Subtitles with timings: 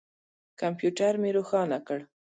[0.59, 1.99] کمپیوټر مې روښانه کړ.